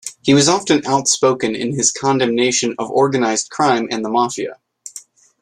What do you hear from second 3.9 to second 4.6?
and the mafia.